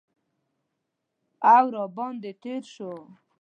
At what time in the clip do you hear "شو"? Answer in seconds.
2.73-2.91